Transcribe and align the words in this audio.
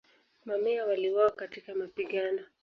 Mamia 0.45 0.85
waliuawa 0.85 1.31
katika 1.31 1.75
mapigano. 1.75 2.41